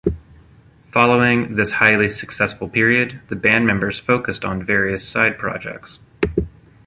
[0.93, 5.99] Following this highly successful period, the band members focused on various side projects.